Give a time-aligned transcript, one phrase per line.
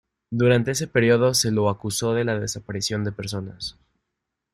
[0.31, 3.77] Durante ese período se lo acusó de la desaparición de personas.